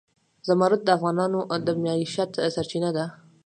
زمرد 0.47 0.81
د 0.83 0.89
افغانانو 0.97 1.39
د 1.65 1.67
معیشت 1.83 2.31
سرچینه 2.55 2.89
ده. 2.97 3.05